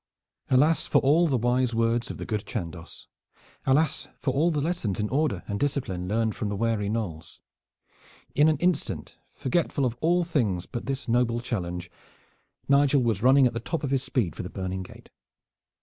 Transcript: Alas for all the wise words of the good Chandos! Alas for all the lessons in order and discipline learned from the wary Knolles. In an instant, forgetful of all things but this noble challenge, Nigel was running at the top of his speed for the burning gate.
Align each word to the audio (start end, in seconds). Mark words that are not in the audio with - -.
Alas 0.49 0.87
for 0.87 0.97
all 1.03 1.27
the 1.27 1.37
wise 1.37 1.75
words 1.75 2.09
of 2.09 2.17
the 2.17 2.25
good 2.25 2.43
Chandos! 2.47 3.05
Alas 3.67 4.07
for 4.17 4.33
all 4.33 4.49
the 4.49 4.59
lessons 4.59 4.99
in 4.99 5.07
order 5.09 5.43
and 5.47 5.59
discipline 5.59 6.07
learned 6.07 6.33
from 6.35 6.49
the 6.49 6.55
wary 6.55 6.89
Knolles. 6.89 7.43
In 8.33 8.49
an 8.49 8.57
instant, 8.57 9.19
forgetful 9.35 9.85
of 9.85 9.95
all 10.01 10.23
things 10.23 10.65
but 10.65 10.87
this 10.87 11.07
noble 11.07 11.39
challenge, 11.39 11.91
Nigel 12.67 13.03
was 13.03 13.21
running 13.21 13.45
at 13.45 13.53
the 13.53 13.59
top 13.59 13.83
of 13.83 13.91
his 13.91 14.01
speed 14.01 14.35
for 14.35 14.41
the 14.41 14.49
burning 14.49 14.81
gate. 14.81 15.11